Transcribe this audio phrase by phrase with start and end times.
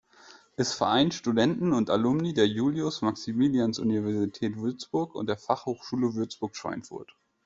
[0.55, 7.15] Es vereint Studenten und Alumni der Julius-Maximilians-Universität Würzburg und der Fachhochschule Würzburg-Schweinfurt.